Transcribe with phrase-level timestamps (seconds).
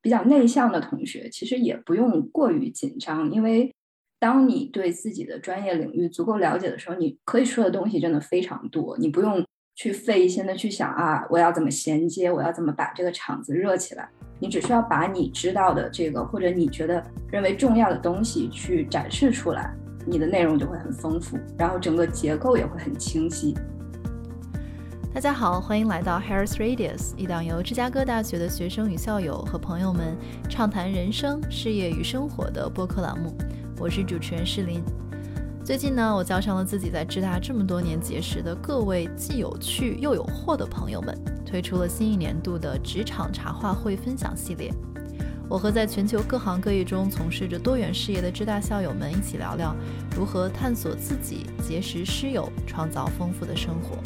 [0.00, 3.74] 比较内向的同学，其实也不用过于紧张，因为
[4.20, 9.44] 当你对自己的专业领域足够了解的时候，你可以说的东西真的非常多，你不用
[9.76, 14.08] 去费心的去想啊，我要怎么衔接，我要怎么把这个场子热起来，
[14.40, 19.72] 你只需要把你知道的这个或者你觉得认为重要的东西去展示出来，
[20.04, 23.54] 你的内容就会很丰富，然后整个结构也会很清晰。
[25.18, 30.16] 大家好，欢迎来到 Harris Radius，一档由芝加哥大学的学生与校友和朋友们
[30.48, 33.36] 畅谈人生、事业与生活的播客栏目。
[33.80, 34.80] 我是主持人诗林。
[35.64, 41.12] 最近呢，我叫上了自己在芝大这么多年结识的各位既有趣又有货的朋友们，
[41.44, 44.72] 推出了新一年度的职场茶话会分享系列。
[45.48, 49.74] 我和在全球各行各业中从事着多元事业的芝大校友们一起聊聊，
[50.16, 53.98] 如何探索自己、结识师友、创造丰富的生活。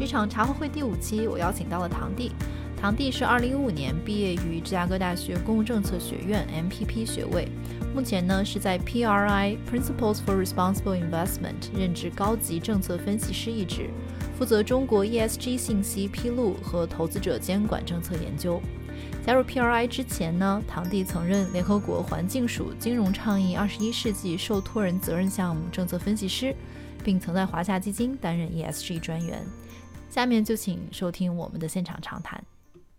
[0.00, 2.32] 这场茶话会第五期，我邀请到了堂弟。
[2.74, 7.46] 堂弟是2015年毕业于芝加哥大学公共政策学院 MPP 学位，
[7.94, 13.90] 目前呢是在 PRI Principles for Responsible Investment 任职高级政策分析师一职，
[14.38, 18.58] 负责中国 ESG 信息披露和投资者监管政策研究。
[19.22, 26.56] 加入 PRI 之前呢，堂弟曾任联合国环境署金融倡议二十一世纪受托人责任项目政策分析师，
[27.04, 29.44] 并曾在华夏基金担任 ESG 专员。
[30.10, 32.42] 下面就请收听我们的现场长谈。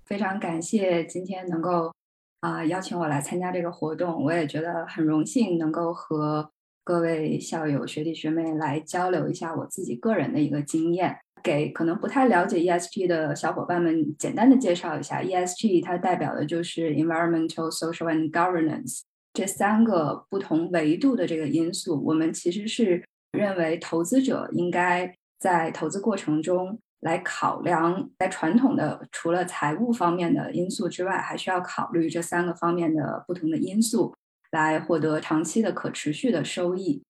[0.06, 1.94] 非常感谢今天能够
[2.40, 6.50] 啊邀请我来参加这个活动，我也觉得很荣幸能够和
[6.86, 19.02] 各位校友、学弟学妹来交流一下我自己个人的一个经验，给可能不太了解 ESG 的小伙伴们简单的介绍一下 ESG，它代表的就是 Environmental、Social and Governance
[19.34, 22.02] 这三个不同维度的这个因素。
[22.06, 23.04] 我们其实是
[23.34, 26.80] 认为投资者应该在投资过程中。
[27.02, 34.14] 来考量，在传统的除了财务方面的因素之外，还需要考虑这三个方面的不同的因素，
[34.52, 37.02] 来获得长期的可持续的收益。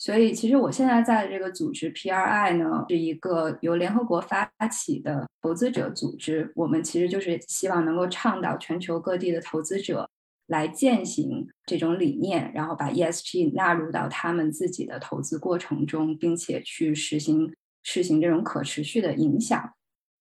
[0.00, 6.52] 所以，其实我现在在的这个组织 PRI 呢，是一个由联合国发起的投资者组织。
[6.54, 10.08] 我们其实就是希望能够倡导全球各地的投资者
[10.46, 17.52] 来践行这种理念，然后把 ESG 纳入到他们自己的投资过程中，并且去实行。
[17.90, 19.72] 实行这种可持续的影响，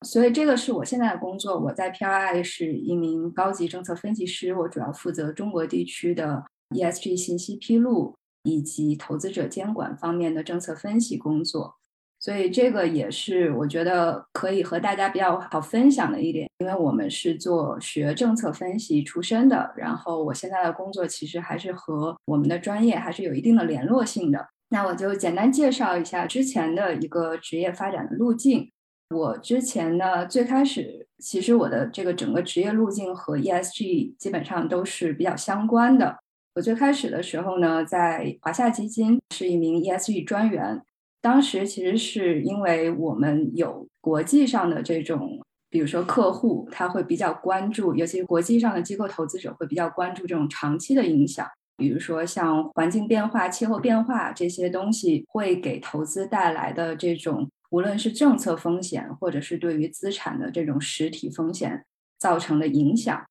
[0.05, 1.59] 所以这个是我现在的工作。
[1.59, 11.75] 我在 PRI 是一名高级政策分析师，我主要负责中国地区的 ESG 信息披露以及投资者监管方面的政策分析工作。
[12.19, 24.47] 所以这个也是我觉得可以和大家比较好分享的一点，因为我们是做学政策分析出身的，然后我现在的工作其实还是和我们的专业还是有一定的联络性的。
[24.69, 28.71] 那我就简单介绍一下之前的一个职业发展的路径。
[29.15, 36.17] 我之前呢，最开始其实我的这个整个职业路径和 ESG 基本上都是比较相关的。
[36.55, 40.81] 我最开始的时候呢，在华夏基金是一名 ESG 专员。
[41.21, 45.39] 当时其实是因为我们有国际上的这种，
[45.69, 51.47] 比如说客户他会比较关注，尤其是国际上的机构投资者会比较关注这种长期的影响。
[51.77, 61.85] 比如说像环境变化、气候变化这些东西，会给投资带来的这种，无论是政策风险，或者是对于资产的这种实体风险
[62.17, 63.23] 造成的影响。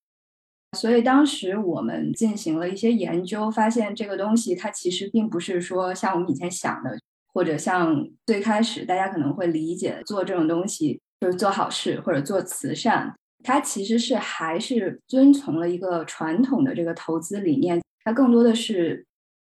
[0.76, 6.96] 所以当时我们进行了一些研究，发现这个东西它其实并不是说像我们以前想的，
[7.32, 17.80] 或者像最开始大家可能会理解做这种东西就是做好事或者做慈善，它其实是还是遵从了一个传统的这个投资理念。
[18.06, 19.04] 它更多的是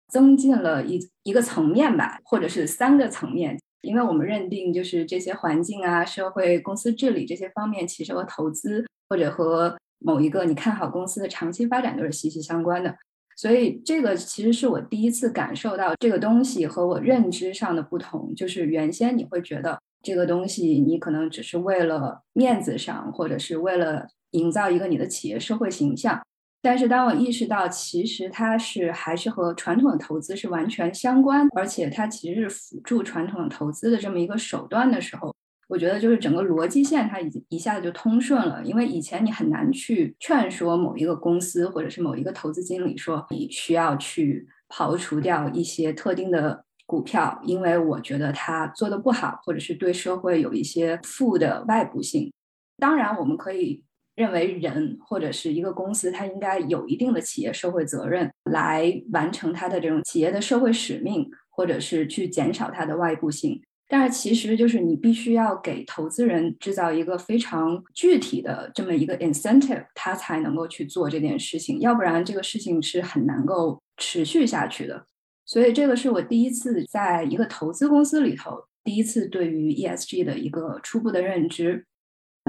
[0.07, 12.95] 增进了一一个层面吧，或者是三个层面，因为我们认定就是这些环境啊、社会、公司治理这些方面，其实和投资或者和某一个你看好公司的长期发展都是息息相关的。
[13.35, 26.19] 所以这个其实是我第一次感受到这个东西和我认知上的不同，就是原先你会觉得这个东西你可能只是为了面子上，或者是为了营造一个你的企业社会形象。
[26.61, 35.33] 但是当我意识到，其实它是还是和传统的投资是完全相关，而且它其实是辅助传统的投资的这么一个手段的时候，
[35.69, 38.61] 我觉得就是整个逻辑线它已经一下子就通顺了。
[38.65, 52.33] 因为以前你很难去劝说某一个公司或者是某一个投资经理说，你需要去刨除掉一些特定的股票，因为我觉得它做的不好，或者是对社会有一些负的外部性。
[52.77, 53.83] 当然，我们可以。
[54.17, 63.61] 认为人或者是一个公司，它应该有一定的企业社会责任，来完成它的这种企业的社会使命，或者是去减少它的外部性。
[63.87, 75.05] 但是其实就是你必须要给投资人制造一个非常具体的这么一个 incentive，他才能够去做这件事情，要不然这个事情是很难够持续下去的。
[75.45, 81.85] 所以这个是我第一次在一个投资公司里头，第一次对于 ESG 的一个初步的认知。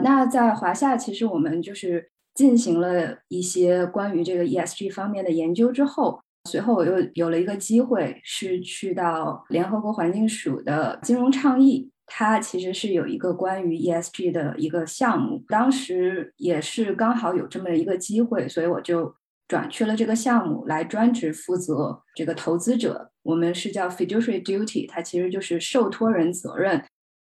[0.02, 6.20] 那在华夏，其实我们就是进行了一些关于这个 ESG 方面的研究之后。
[6.48, 15.44] 随后我又有了一个机会，是去到联合国环境署的金融倡议，它其实是有一个关于 ESG 的一个项目。
[15.48, 19.14] 当时也是刚好有这么一个机会，所以我就
[19.46, 23.10] 转去了这个项目，来专职负责这个投资者。
[23.24, 26.82] 我们是叫 fiduciary duty，它其实就是受托人责任。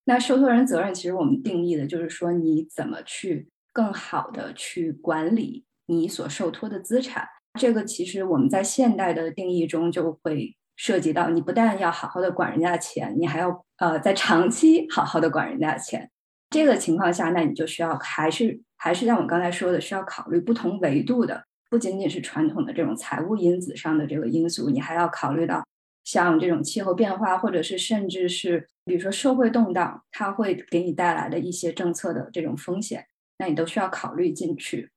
[0.08, 7.28] 那受托人责任其实我们定义的就是说，你怎么去更好的去管理你所受托的资产。
[7.60, 16.10] 这个其实我们在现代的定义中就会涉及到，你不但要好好的管人家的钱，你还要呃在长期好好的管人家的钱。
[16.49, 25.62] 这个情况下，那你就需要还是还是像我刚才说的，需要考虑不同维度的，不仅仅是传统的这种财务因子上的这个因素，你还要考虑到
[26.02, 33.06] 像这种气候变化，或者是甚至是比如说社会动荡，它会给你带来的一些政策的这种风险，
[33.38, 34.90] 那你都需要考虑进去。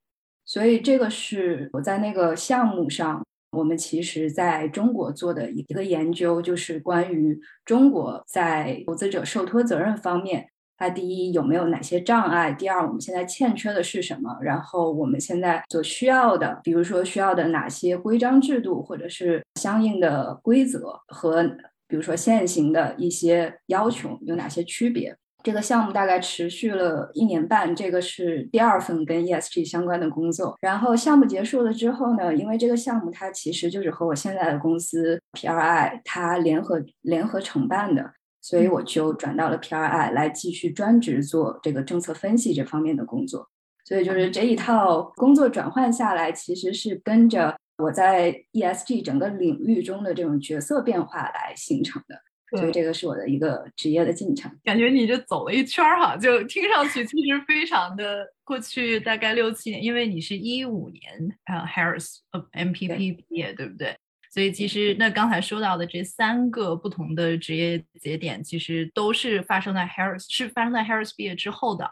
[0.43, 12.51] 所以这个是我在那个项目上，我们其实在中国做的一个研究，就是关于中国在投资者受托责任方面，它第一有没有哪些障碍？
[12.51, 14.39] 第二，我们现在欠缺的是什么？
[14.41, 21.43] 然后我们现在所需要的，比如说需要的哪些规章制度，或者是相应的规则和
[21.91, 25.13] 比如说现行的一些要求有哪些区别？
[25.43, 30.57] 这个项目大概持续了一年半，这个是第二份跟 ESG 相关的工作。
[30.61, 43.49] 然后项目结束了之后呢，因为这个项目它其实就是和我现在的公司 PRI 它联合联合承办的，所以我就转到了 PRI 来继续专职做这个政策分析这方面的工作。
[43.83, 52.21] 所以就是这一套工作转换下来，其实是跟着我在 ESG 整个领域中的这种角色变化来形成的。
[52.57, 61.01] 所以这个是我的一个职业的进程，感觉你这走了一圈儿哈，就听上去其实非常的过去大概六七年，因为你是一五年
[61.45, 62.17] 啊 Harris
[62.51, 63.95] MPP 毕业，对不对？
[64.33, 71.89] 所以其实那刚才说到的这三个不同的职业节点，其实都是发生在 Harris，是发生在 Harris 毕业之后的。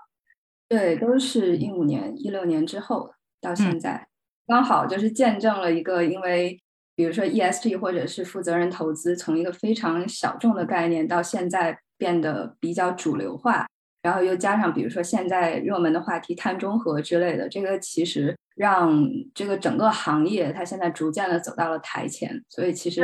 [0.67, 4.08] 对，都是一五年、一六年之后到现在，
[4.49, 6.59] 刚好就是见证了一个因为。
[6.95, 13.65] 比如说 ESG 或者是负责任投资，从一个非常小众的概念到现在变得比较主流化，
[14.01, 19.01] 然后又加上比如说现在热门的话题碳中和之类的，这个其实让
[19.33, 23.01] 这个整个行业它现在逐渐的走到了台前，所以其实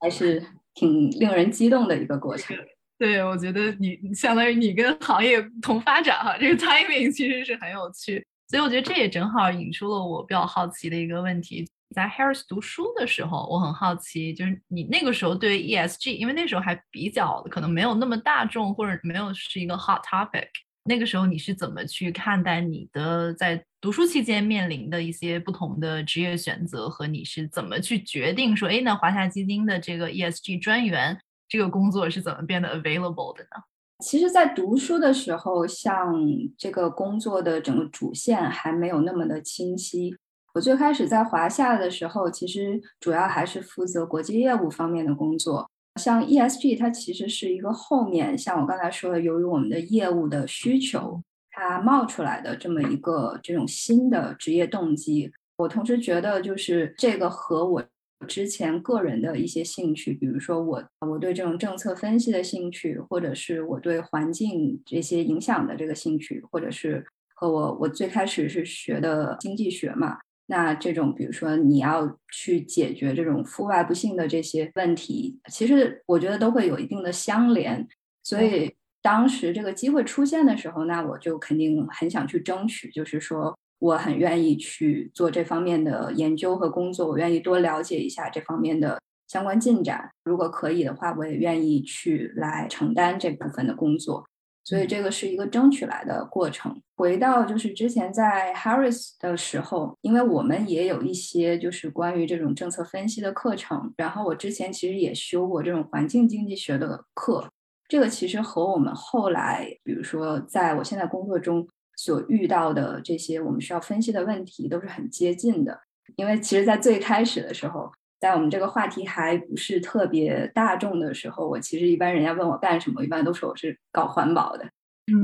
[0.00, 0.40] 还是
[0.72, 2.56] 挺令人激动的一个过程。
[2.96, 11.68] 对，我觉得你相当于你跟行业同发展哈，这个 timing 其实是很有趣，所以我觉得这也正好引出了我比较好奇的一个问题。
[11.92, 20.46] 在 Harris 读书的时候，我很好奇，就是你那个时候对 ESG，因为那时候还比较可能没有那么大众，或者没有是一个 hot topic。
[20.84, 33.73] 那个时候你是怎么去看待你的在读书期间面临的一些不同的职业选择，和你是怎么去决定说，哎，那华夏基金的这个 ESG 专员这个工作是怎么变得 available 的呢？
[34.04, 36.14] 其实，在读书的时候，像
[36.58, 40.14] 这个工作的整个主线还没有那么的清晰。
[40.52, 45.70] 我最开始在华夏的时候，其实主要还是负责国际业务方面的工作。
[45.98, 55.32] 像 ESG，它其实是一个后面，像我刚才说的，由于我们的业务的需求，它冒出来的这么一个这种新的职业动机。
[55.56, 57.82] 我同时觉得，就是这个和我
[58.26, 67.04] 之前个人的一些兴趣，比如说我我对这种政策分析的兴趣，或者是我对环境这些影响的这个兴趣，或者是
[67.34, 70.18] 和我我最开始是学的经济学嘛。
[70.46, 77.88] 那这种，比如说你要去解决这种负外部性的这些问题，其实我觉得都会有一定的相连。
[78.22, 90.10] 所以当时这个机会出现的时候，那我就肯定很想去争取，就是说我很愿意去做这方面的研究和工作，我愿意多了解一下这方面的相关进展。
[90.24, 94.24] 如果可以的话，我也愿意去来承担这部分的工作。
[94.66, 96.80] 所以这个是一个争取来的过程。
[96.96, 107.46] 回到就是之前在 Harris 的时候，因为我们也有一些就是关于这种政策分析的课程，然后我之前其实也修过这种环境经济学的课。
[107.86, 115.80] 这个其实和我们后来，比如说在我现在工作中所遇到的这些我们需要分析的问题都是很接近的。
[116.16, 124.68] 因为其实，在最开始的时候，在我们这个话题还不是特别大众的时候，我其实一般人家问我干什么，一般都说我是搞环保的，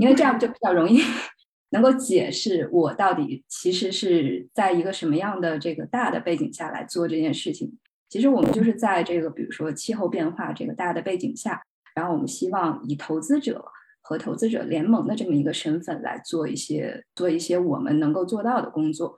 [0.00, 1.00] 因为这样就比较容易
[1.70, 7.78] 能够解释我到底其实是在一个什么样的这个大的背景下来做这件事情。
[8.08, 11.62] 其实我们就是在这个比如说气候变化这个大的背景下，
[11.94, 13.64] 然后我们希望以投资者
[14.10, 19.16] 和投资者联盟的这么一个身份来做一些做一些我们能够做到的工作。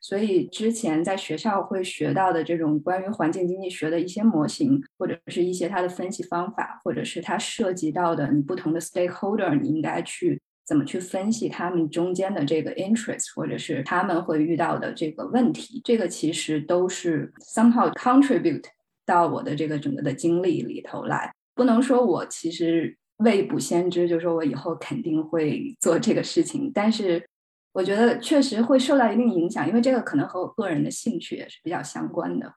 [0.00, 18.64] 所以之前在学校会学到的这种关于环境经济学的一些模型，或者是一些它的分析方法，或者是它涉及到的你不同的 stakeholder，你应该去怎么去分析他们中间的这个 interest，或者是他们会遇到的这个问题，这个其实都是 somehow contribute
[19.06, 21.32] 到我的这个整个的经历里头来。
[21.54, 27.26] 不能说我其实未卜先知，就是说我以后肯定会做这个事情，但是。
[27.74, 32.54] 我觉得确实会受到一定影响，因为这个可能和我个人的兴趣也是比较相关的。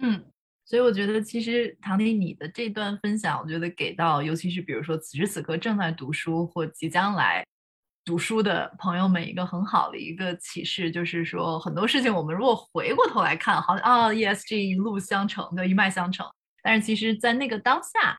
[0.00, 0.24] 嗯，
[0.64, 7.44] 所以我觉得其实唐迪你的这段分享，我觉得给到尤其是比如说此时此刻正在读书或即将来
[8.04, 16.24] 读书的朋友们一个很好的一个启示，就是说很多事情我们如果回过头来看，好像啊 ESG 一路相承的一脉相承，
[16.62, 18.16] 但是其实在那个当下。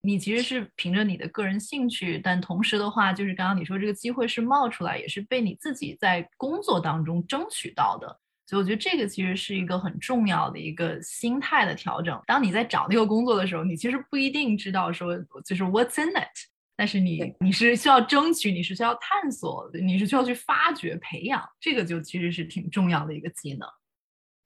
[0.00, 8.06] 你其实是凭着你的个人兴趣，但同时的话，就是刚刚你说这个机会是冒出来，也是被你自己在工作当中争取到的。
[8.46, 12.18] 所以我觉得这个其实是一个很重要的一个心态的调整。
[12.26, 23.68] 当你在找那个工作的时候，你其实不一定知道说就是 what's in it，但是你你是需要争取，你是需要探索，你是需要去发掘、培养，这个就其实是挺重要的一个技能。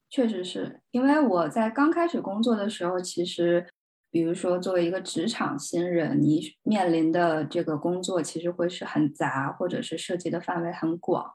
[0.09, 3.69] 确实是因为我在刚开始工作的时候，其实。
[4.13, 11.33] 比如说，作为一个职场新人，你面临的这个工作其实会是很杂，或者是涉及的范围很广。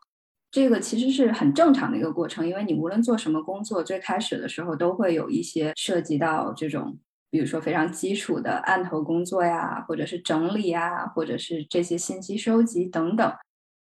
[0.52, 7.00] 这个其实是很正常的一个过程，因为你无论做什么工作，最开始的时候都会有一些涉及到这种，
[7.32, 13.34] 比如说非常基础的案头工作呀，或者是整理呀，或者是这些信息收集等等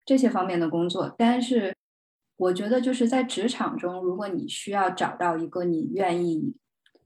[0.03, 1.13] 这些方面的工作。
[1.15, 1.75] 但是，
[2.37, 6.55] 我觉得就是在职场中，如果你需要找到一个你愿意。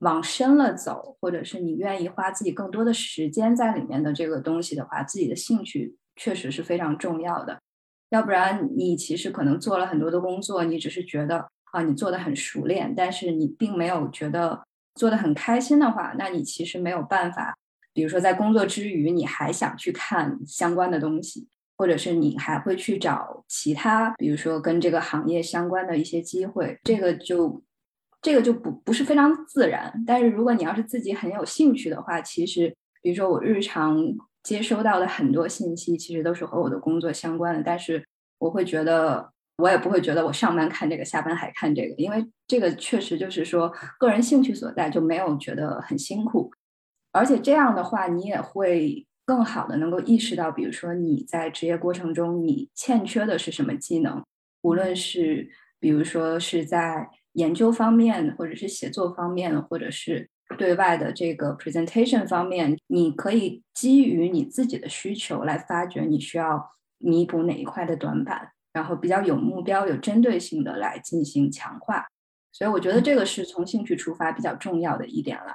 [0.02, 7.60] 往深了走，或者是你愿意花自己更多的时间在里面的这个东西的话，自己的兴趣确实是非常重要的。
[8.10, 14.64] 要不然，你其实可能做了很多的工作，你只是觉得啊，你做的很熟练，但是你并没有觉得
[14.96, 17.56] 做的很开心的话，那你其实没有办法。
[17.94, 27.62] 比如说，在工作之余，你还想去看相关的东西，或者是你还会去找其他，比如说跟这个行业相关的一些机会，这个就。
[28.22, 33.98] 这个就不不是非常自然，但是如果你要是自己很有兴趣的话，其实比如说我日常
[34.44, 37.64] 接收到的很多信息，其实都是和我的工作相关的。
[37.64, 38.06] 但是
[38.38, 46.52] 我会觉得，我也不会觉得我上班看这个，下班还看这个，因为这个确实就是说个人兴趣所在，就没有觉得很辛苦。
[47.12, 54.24] 而且这样的话，你也会更好的能够意识到，比如说你在职业过程中你欠缺的是什么技能，
[54.62, 55.50] 无论是
[55.80, 57.10] 比如说是在。
[57.34, 72.06] 研究方面，或者是写作方面，或者是对外的这个 presentation 方面，你可以基于你自己的需求来发掘你需要弥补哪一块的短板，然后比较有目标、有针对性的来进行强化。
[72.52, 75.54] 所以我觉得这个是从兴趣出发比较重要的一点了。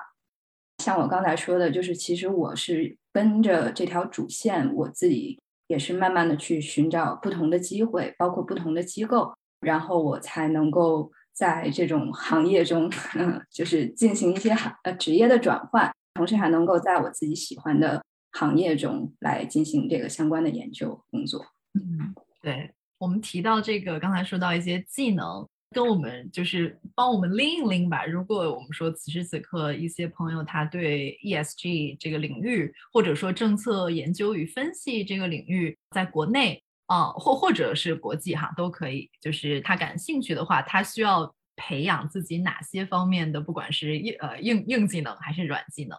[0.83, 11.13] 像我刚才说的，就是其实我是跟着这条主线，我自己也是慢慢的去寻找不同的机会，包括不同的机构，然后我才能够。
[11.37, 18.03] 在这种行业中，嗯，就是进行一些行呃职业的转换，同时还能够在我自己喜欢的
[18.33, 21.45] 行业中来进行这个相关的研究工作。
[21.75, 28.07] 嗯，对我们提到这个，刚才说到一些技能，跟我们就是帮我们拎一拎吧。
[28.07, 36.63] 如果我们说此时此刻一些朋友他对 ESG 这个领域，或者说政策研究与分析这个领域，在国内。
[36.87, 45.99] 啊，或或者是国际哈都可以，就是他感兴趣的话，他需要培养自己哪些方面的，不管是硬呃硬硬技能还是软技能。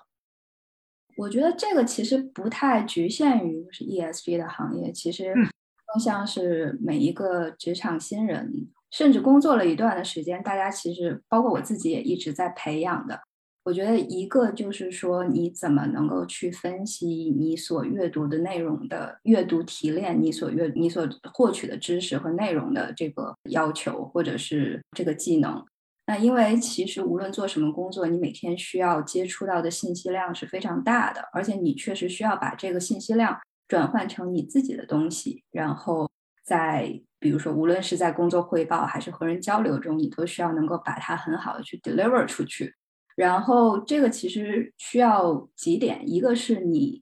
[1.18, 13.22] 我觉得这个其实不太局限于是 ESG 的行业，其实更像是每一个职场新人，甚至工作了一段的时间，大家其实包括我自己也一直在培养的。
[13.68, 17.06] 我觉得一个就是说，你怎么能够去分析
[17.38, 25.62] 你所阅读的内容的阅读提炼，你所阅你所获取的知识和内容的这个要求，或者是这个技能。
[26.06, 36.10] 那因为其实无论做什么工作，你每天需要接触到的信息量是非常大的，而且你确实需要把这个信息量转换成你自己的东西，然后
[36.46, 42.74] 在比如说无论是在工作汇报还是和人交流中，你都需要能够把它很好的去 deliver 出去。
[43.18, 47.02] 然后这个其实需要几点，一个是你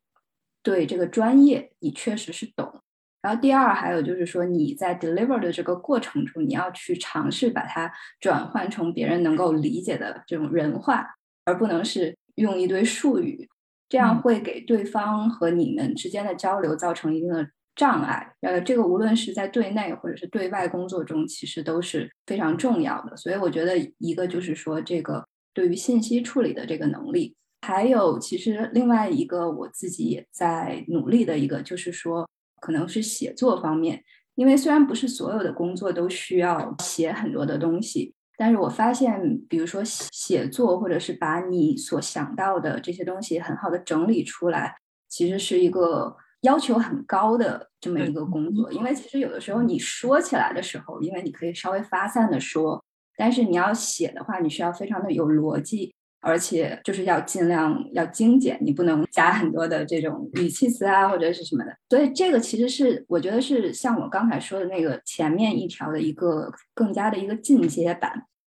[0.63, 2.81] 对这个专业你确实是懂，
[3.21, 7.91] 然后第二还有就是说你在 deliver 的这个过程中，你要去尝试把它
[8.21, 11.05] 转换成别人能够理解的这种人话，
[11.43, 13.49] 而不能是用一堆术语，
[13.89, 17.45] 这样会给对方和你们之间的交流造成一定的
[17.75, 18.33] 障碍。
[18.39, 23.17] 呃，这个无论是在对内或者是对外工作中，其实都是非常重要的。
[23.17, 25.27] 所以我觉得一个就是说这个。
[25.55, 34.03] 对于信息处理的这个能力，还有其实另外一个我自己也在努力的一个，就是说可能是写作方面。
[34.35, 44.75] 因为虽然不是所有的工作都需要写很多的东西，但是我发现，比如说写作或者是把你所想到的这些东西很好的整理出来，
[45.07, 48.69] 其实是一个要求很高的这么一个工作。
[48.73, 52.84] 因为其实有的时候你说起来的时候，因为你可以稍微发散的说。
[53.17, 61.75] 但是你要写的话，你需要非常的有逻辑，而且就是要尽量要精简，你不能加很多的这种语气词啊或者是什么的。
[61.89, 68.11] 所以这个其实是我觉得是像我刚才说的那个前面一条的一个更加的一个进阶版，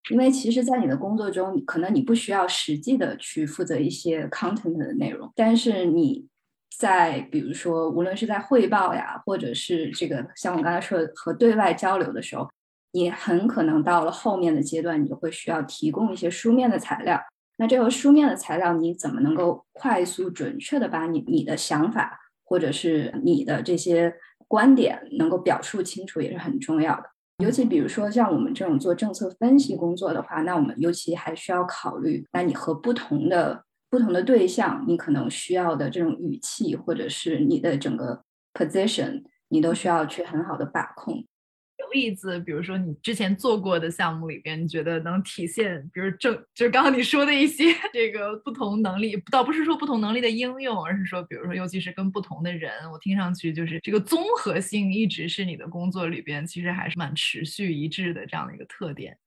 [0.10, 6.28] 因为其实，在你的工作中，可能你不需要实际的去负责一些 content 的内容，但是你
[6.78, 12.50] 在比如说无论是在汇报呀，或者是这个像我刚才说的和对外交流的时候。
[12.92, 17.20] 你很可能到了后面的阶段，你就会需要提供一些书面的材料。
[17.58, 24.16] 那这个书面的材料，你怎么能够快速准确的把你你的想法或者是你的这些
[24.48, 27.04] 观点能够表述清楚，也是很重要的。
[27.44, 41.24] 尤其比如说像我们这种做政策分析工作的话，那我们尤其还需要考虑，那你和不同的不同的对象，你可能需要的这种语气，或者是你的整个 position，你都需要去很好的把控。
[41.92, 59.18] 例子，比如说你之前做过的项目里边，你觉得能体现，比如正就是刚刚你说的一些 这个不同能力，倒不是说不同能力的应用，而是说，比如说，尤其是跟不同的人，我听上去就是这个综合性一直是你的工作里边其实还是蛮持续一致的这样的一个特点。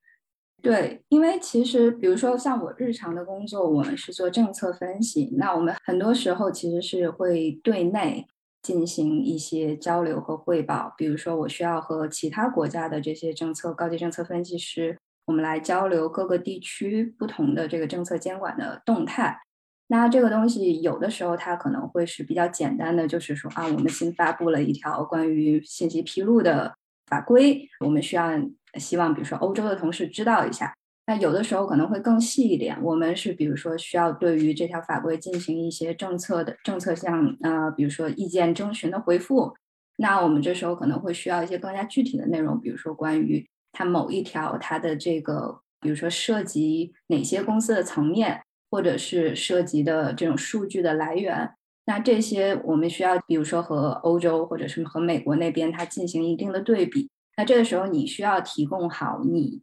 [0.61, 8.25] 对，因为其实比如说像我日常的工作，我们是做政策分析，那我们很多时候其实是会对内。
[8.63, 14.97] 进行一些交流和汇报，比如说我需要和其他国家的这些政策高级政策分析师，
[15.27, 19.41] 我们来交流各个地区不同的这个政策监管的动态。
[19.89, 26.75] 那这个东西有的时候它可能会是比较简单的，就是说啊，我们新发布了一条关于信息披露的
[27.07, 28.31] 法规，我们需要
[28.77, 30.73] 希望比如说欧洲的同事知道一下。
[31.05, 39.53] 那有的时候可能会更细一点，我们是比如说需要对于这条法规进行一些政策的政策项，呃，比如说意见征询的回复。
[39.97, 51.51] 那我们这时候可能会需要一些更加具体的内容，比如说关于它某一条它的这个，比如说涉及哪些公司的层面，或者是涉及的这种数据的来源。
[51.85, 57.11] 那这些我们需要，比如说和欧洲或者是和美国那边它进行一定的对比。
[57.37, 59.63] 那这个时候你需要提供好你。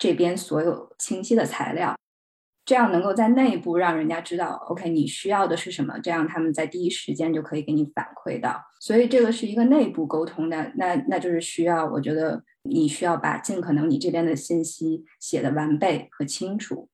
[0.00, 1.94] 这边所有清晰的材料，
[2.64, 8.58] 这样能够在内部让人家知道，OK，你需要的是什么，这样他们在第一时间就可以给你反馈到。
[8.80, 16.88] 所以这个是一个内部沟通的，那那就是需要，我觉得你需要把尽可能你这边的信息写的完备和清楚。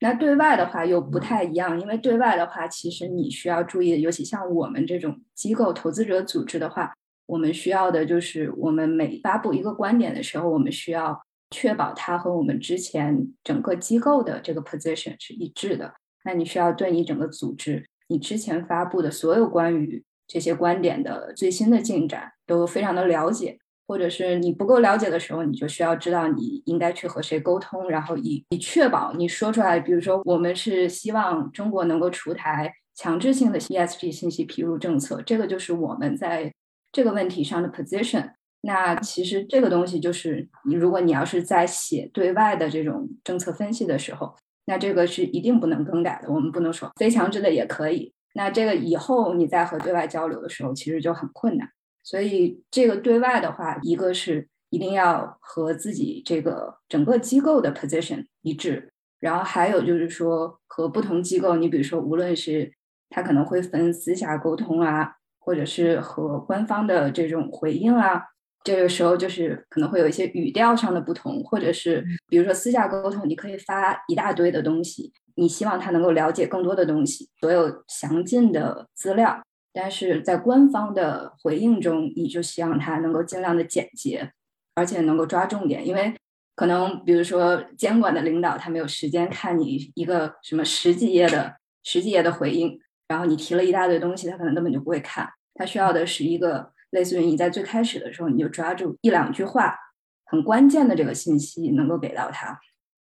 [0.00, 6.94] 那对外的话又不太一样，因为对外的话，其实你需要注意的，尤其像我们这种机构投资者组织的话，
[7.26, 11.22] 我们需要的就是我们每发布一个观点的时候，我们需要。
[11.56, 15.94] 确保它和我们之前整个机构的这个 position 是一致的。
[16.22, 29.80] 那你需要对你整个组织，你之前发布的所有关于这些观点的最新的进展都非常的了解，或者是你不够了解的时候，你就需要知道你应该去和谁沟通，然后以以确保你说出来。
[29.80, 36.52] 比如说，我们是希望中国能够出台强制性的 ESG 信息披露政策，这个就是我们在
[36.92, 38.32] 这个问题上的 position。
[38.66, 46.28] 那其实这个东西就是，如果你要是在写对外的这种政策分析的时候，那这个是一定不能更改的。
[46.28, 48.12] 我们不能说非强制的也可以。
[48.34, 51.70] 那这个以后你在和对外交流的时候，其实就很困难。
[52.02, 62.72] 所以这个对外的话，一个是一定要和自己这个整个机构的 position 一致，然后还有就是说和不同机构，你比如说无论是
[63.10, 68.24] 他可能会分私下沟通啊，或者是和官方的这种回应啊。
[68.66, 79.40] 这个时候就是可能会有一些语调上的不同，或者是比如说私下沟通，你可以发一大堆的东西，你希望他能够了解更多的东西，所有详尽的资料。
[79.72, 84.32] 但是在官方的回应中，你就希望他能够尽量的简洁，
[84.74, 85.86] 而且能够抓重点。
[85.86, 86.12] 因为
[86.56, 92.76] 可能比如说监管的领导他没有时间看你一个什么十几页的十几页的回应，
[93.06, 95.28] 然后你提了一大堆东西，他可能根本就不会看。
[95.54, 99.76] 他需要的是一个类似于你在最开始的时候你就抓住一两句话
[100.24, 102.58] 很关键的这个信息能够给到他。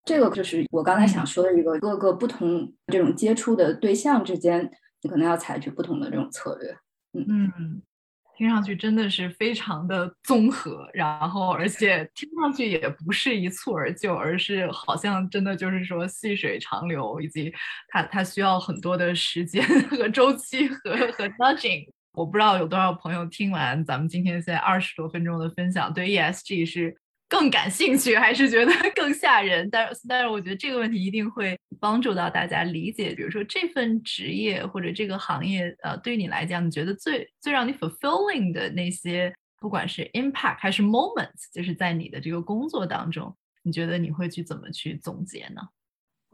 [0.03, 4.69] 这个就是我刚才想说的一个各个不同这种接触的对象之间，
[5.01, 6.77] 你可能要采取不同的这种策略。
[7.13, 7.81] 嗯嗯。
[8.37, 17.53] 听上去真的是非常的综合，然后而且听上去也不是一蹴而就，而是好像真的就是说细水长流，以及
[17.89, 19.61] 它它需要很多的时间
[19.91, 21.85] 和周期和和 nudging。
[22.13, 26.95] 我不知道有多少朋友听完咱们今天在二十多分钟的分享，对 ESG 是。
[27.31, 29.69] 更感兴趣还是觉得 更吓人？
[29.69, 33.13] 但是，但是我觉得这个问题一定会帮助到大家理解。
[33.13, 45.61] 比如说，这份职业或者这个行业，呃，对你来讲，你觉得最最让你 fulfilling 的那些，不管是 impact 还是 moments，就是在你的这个工作当中，你觉得你会去怎么去总结呢？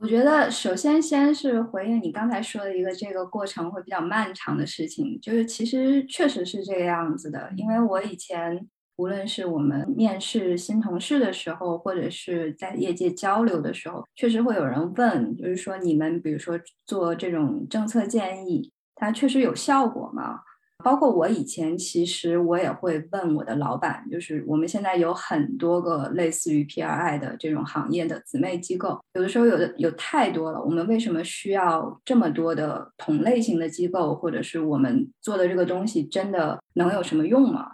[0.02, 8.68] 我觉得，首先先是回应你刚才说的一个这个过程会比较漫长的事情，就是其实确实是这个样子的，因为我以前。
[8.98, 20.40] 无论是我们面试新同事的时候，或者是在业界交流的时候，确实会有人问，就是说你们比如说做这种政策建议，它确实有效果吗？
[20.84, 37.68] 包括我以前其实我也会问我的老板，就是我们现在有很多个类似于 PRI 的这种行业的姊妹机构，有的时候有的有太多了，我们为什么需要这么多的同类型的机构，或者是我们做的这个东西真的能有什么用吗？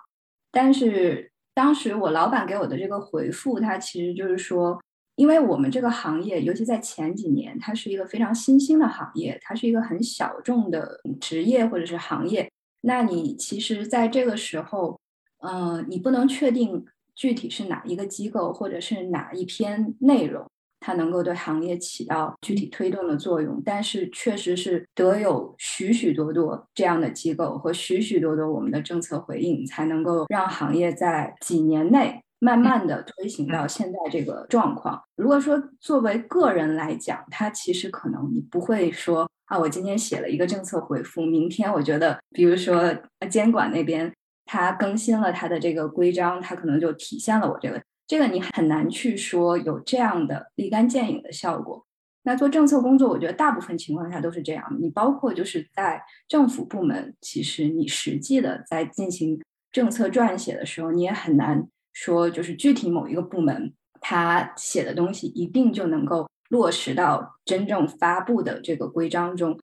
[0.51, 4.81] 但是当时我老板给我的这个回复，他其实就是说，
[5.15, 12.49] 因为我们这个行业，尤其在前几年，它是一个非常新兴的行业，它是一个很小众的职业或者是行业。
[12.81, 14.99] 那你其实在这个时候，
[15.39, 20.45] 呃，你不能确定具体是哪一个机构或者是哪一篇内容。
[20.83, 34.99] 它能够对行业起到具体推动的作用，但是确实是得有许许多多这样的机构和许许多多我们的政策回应，才能够让行业在几年内慢慢的推行到现在这个状况。
[35.15, 42.95] 如果说作为个人来讲，他其实可能你不会说啊，我今天写了一个政策回复，明天我觉得，比如说
[43.29, 44.09] 监管那边
[44.45, 47.81] 它更新了它的这个规章，它可能就体现了我这个。
[48.07, 51.85] 这个你很难去说有这样的立竿见影的效果。
[52.23, 54.77] 那做政策工作，我觉得大部分情况下都是这样。
[54.79, 59.37] 你包括就是在政府部门，其实你实际的在进行
[59.69, 69.59] 政策撰写的时候，你也很难说就是具体某一个部门他写的东西一定就能够落实到真正发布的这个规章中。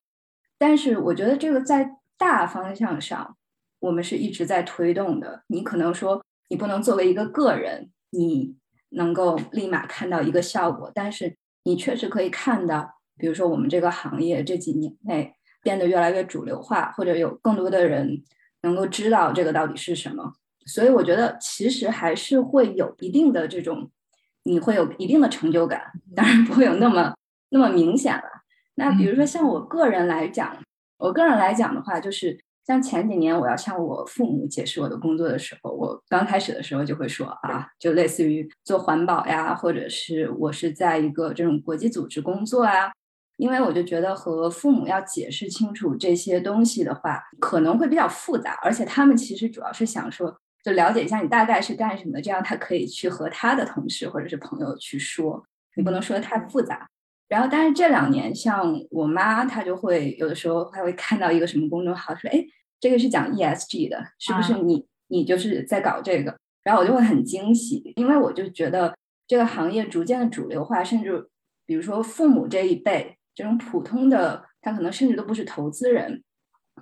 [0.59, 3.37] 但是我觉得这个在大方向上，
[3.79, 5.45] 我们是一直在推动的。
[5.47, 7.91] 你可能说你不能作为一个个人。
[8.11, 8.57] 你
[8.93, 18.25] 能够立马看到一个效果，但是你确实可以看到，比如说我们这个行业这几年内变得越来越主流化，或者有更多的人
[18.63, 20.33] 能够知道这个到底是什么。
[20.65, 23.91] 所以我觉得其实还是会有一定的这种，
[24.49, 25.81] 你会有一定的成就感，
[26.17, 27.15] 当然不会有那么
[27.51, 28.25] 那么明显了。
[28.75, 30.57] 那比如说像我个人来讲，
[30.97, 32.39] 我个人来讲的话，就是。
[32.69, 42.93] 像前几年我要向我父母解释我的工作的时候，我刚开始的时候就会说啊，就类似于做环保呀，或者是我是在一个这种国际组织工作啊，
[43.39, 55.43] 因为我就觉得和父母要解释清楚这些东西的话，可能会比较复杂，而且他们其实主要是想说，就了解一下你大概是干什么的，这样他可以去和他的同事或者是朋友去说，
[55.77, 56.87] 你不能说的太复杂。
[57.29, 62.45] 然后，但是这两年，像我妈，她就会有的时候还会看到一个什么公众号，说，哎。
[62.81, 66.39] 这个是讲 ESG 的，是不是你你就是在搞这个？
[66.63, 71.29] 然后我就会很惊喜，因为我就觉得这个行业逐渐的主流化，甚至
[71.67, 76.23] 比如说父母这一辈这种普通的，他可能甚至都不是投资人，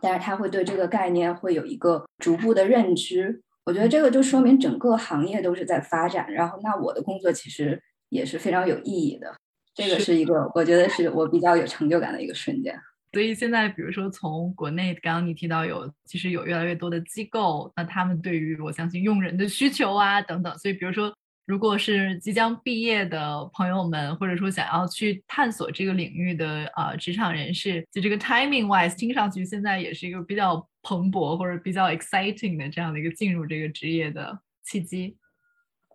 [0.02, 3.40] 但是他会对这个概念会有一个逐步的认知。
[3.66, 6.32] 我觉得这个就说明整个行业都是在发展。
[6.32, 9.34] 然后，那我的工作其实也是非常有意义的。
[9.74, 12.74] 这个是一个我觉得是我比较有成就感的一个瞬间。
[13.12, 21.14] 所以现在，比如说从国内，刚刚你提到有，其实有越来越多的机构，那他们对于我相信用人的需求啊等等，所以比如说，
[21.46, 35.16] 如果是即将毕业的朋友们，或者说想要去探索这个领域的呃职场人士，就这个 timing wise，听上去现在也是一个比较蓬勃或者比较 exciting 的这样的一个进入这个职业的契机。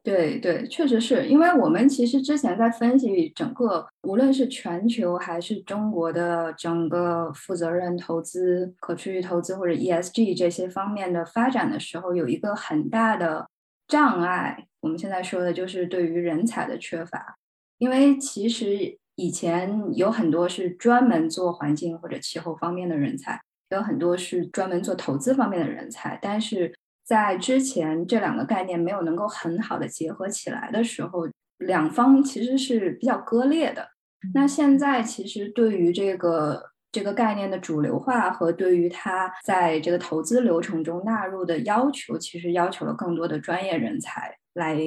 [0.03, 13.47] 对对，确实是因为我们其实之前在分析整个，无论是全球还是中国的整个负责任投资、可持续投资或者 ESG 这些方面的发展的时候，有一个很大的
[13.87, 17.37] 障碍，我们现在说的就是对于人才的缺乏，
[17.77, 23.39] 因为其实以前有很多是专门做环境或者气候方面的人才，
[23.75, 33.89] 有很多是专门做投资方面的人才，但是在之前这两个概念没有能够很好的结合起来的时候，两方其实是比较割裂的。
[34.33, 36.71] 那现在其实对于这个。
[36.93, 44.77] 这个概念的主流化和对于它在这个投资流程中纳入的要求，其实要求了更多的专业人才来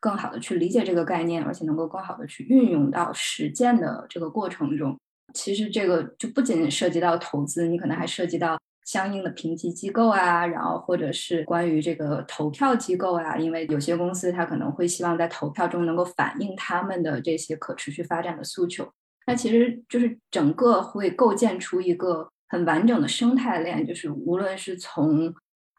[0.00, 4.98] 更好的去理解这个概念，而且能够更好的去运用到实践的这个过程中。
[5.34, 18.90] 其实这个就不仅仅涉及到投资，你可能还涉及到相应的评级机构啊，然后或者是关于这个投票机构啊，因为有些公司它可能会希望在投票中能够反映他们的这些可持续发展的诉求。
[19.26, 25.32] 那其实就是整个会构建出一个很完整的生态链，就是无论是从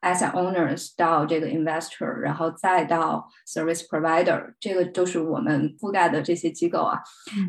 [0.03, 6.99] asset owners 到这个 investor，然后再到 service provider，这个就是我们覆盖的这些机构啊。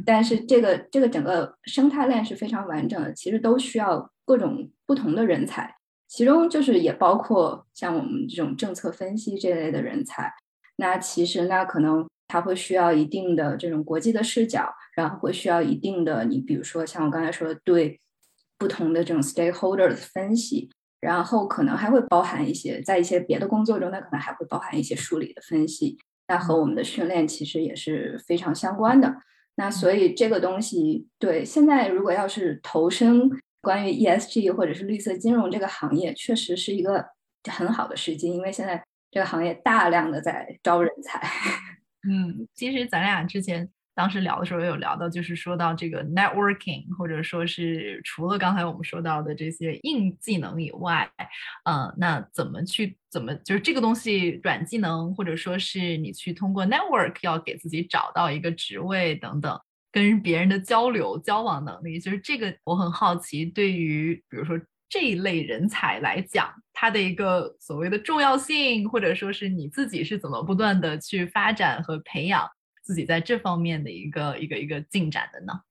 [0.07, 5.75] 但是这个这个整个生态链是非常完整的，其实都需要各种不同的人才，
[6.09, 10.33] 其中就是也包括像我们这种政策分析这类的人才。
[10.77, 12.07] 那其实那可能。
[12.27, 18.01] 它会需要一定的这种国际的视角，然后会需要一定的你，比如说像我刚才说的，对
[18.59, 20.71] 不同的这种 stakeholders 的分析，
[21.05, 29.15] 然后可能还会包含一些在一些别的工作中，那可能还会包含一些数理的分析，那和我们的训练其实也是非常相关的。
[29.57, 37.05] 那所以这个东西，对现在如果要是投身关于 ESG 或者是绿色金融这个行业，确实是一个
[37.53, 41.21] 很好的时机，因为现在这个行业大量的在招人才。
[42.09, 51.11] 嗯，其实咱俩之前当时聊的时候也有聊到，就是说到这个 networking，或者说是除了刚才我们说到的这些硬技能以外，
[51.65, 59.61] 呃，那怎么去怎么就是这个东西软技能，或者说是你去通过 network 要给自己找到一个职位等等，
[59.93, 64.61] 跟别人的交流交往能力，就是这个我很好奇，对于比如说。
[64.87, 72.49] 这一类人才来讲，他的一个所谓的重要性，或者说是你自己是怎么不断的去发展和培养
[72.85, 75.63] 自己在这方面的一个一个一个进展的呢？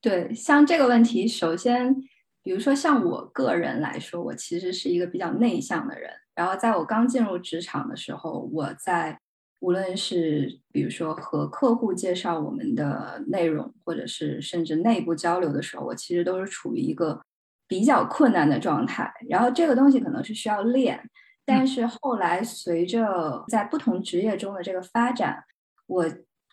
[0.00, 1.94] 对，像这个问题，首先，
[2.42, 6.10] 比如说像我个人来说，我其实是一个比较内向的人。
[6.34, 9.20] 然后在我刚进入职场的时候，我在
[9.60, 17.20] 无论是比如说和客户介绍我们的内容，或者是甚至内部交流的时候，我其实都是处于一个。
[17.68, 21.02] 比较困难的状态，然后这个东西可能是需要练，
[21.44, 25.42] 但是后来随着在不同职业中的这个发展，
[25.88, 26.06] 我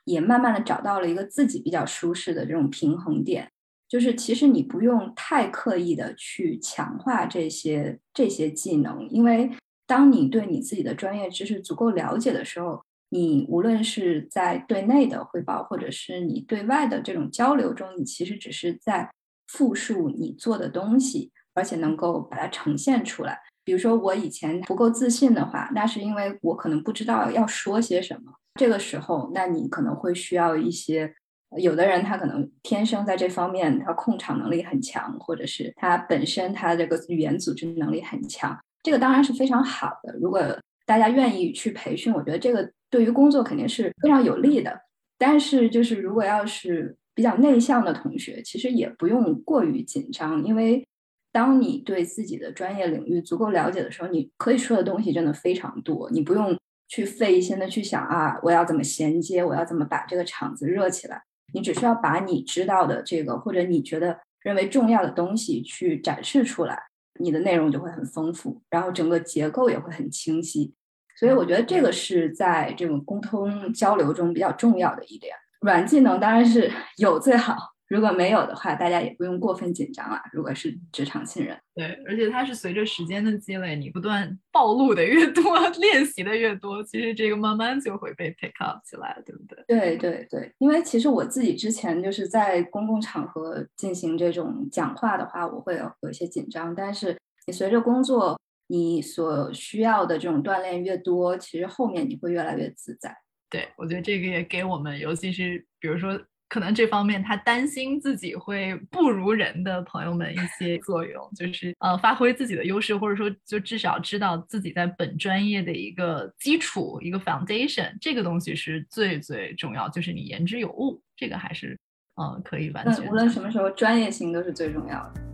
[0.06, 3.52] 也慢慢的找到了一个自己比较舒适的这种平衡点，
[3.88, 9.50] 就是其实你不用太刻意的去强化这些这些技能，因为
[9.86, 19.10] 当你对你自己的专业知识足够了解的时候，你无论是在对内的汇报，或者是你对外的这种交流中，你其实只是在。
[19.46, 23.38] 复述你做的东西，而且能够把它呈现出来。
[23.64, 28.34] 比如说，我以前不够自信的话，那是因为我可能不知道要说些什么。
[28.60, 31.14] 这个时候，那你可能会需要一些，
[31.58, 38.58] 有的人他可能天生在这方面他控场能力很强，或者是他本身他这个语言组织能力很强。
[38.84, 40.14] 这个当然是非常好的。
[40.20, 40.42] 如果
[40.86, 44.78] 大家愿意去培训，我觉得这个对于工作肯定是非常有利的。
[45.18, 50.86] 但是，就是如果要是比较内向的同学，其实也不用过于紧张，因为
[51.32, 56.58] 当你对自己的专业领域足够了解的时候，你可以说的东西真的非常多，你不用
[56.94, 66.80] 去费心的去想啊，我要怎么衔接，我要怎么把这个场子热起来，你只需要把你知道的这个或者你觉得认为重要的东西去展示出来，
[67.20, 70.76] 你的内容就会很丰富，然后整个结构也会很清晰。
[71.18, 75.36] 所以我觉得这个是在这种沟通交流中比较重要的一点。
[75.62, 80.20] 软技能当然是 有最好，如果没有的话，大家也不用过分紧张啊。
[80.32, 85.44] 如果是职场新人，对，而且它是随着时间的积累，你不断暴露的越多，
[85.78, 89.64] 练习的越多，其实这个慢慢就会被 pick up 起来，对不对？
[89.68, 103.16] 对对对，因为其实我自己之前就是在公共场合进行这种讲话的话，我会有一些紧张，但是你随着工作，你所需要的这种锻炼越多，其实后面你会越来越自在。
[103.52, 106.20] 对，我觉得这个也给我们，尤其是比如说，
[106.54, 121.76] 可能这方面他担心自己会不如人的朋友们一些作用，就是呃，发挥自己的优势，或者说就至少知道自己在本专业的一个基础，一个 foundation，这个东西是最最重要，就是你言之有物，这个还是
[122.18, 123.10] 呃可以完全。
[123.10, 125.33] 无论什么时候，专业性都是最重要的。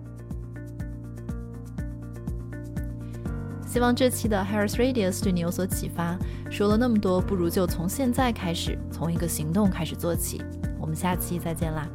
[3.69, 6.17] 希望这期的 Harris Radius 对你有所启发。
[6.49, 10.41] 说了那么多，不如就从现在开始，从一个行动开始做起。
[10.81, 11.87] 我们下期再见啦！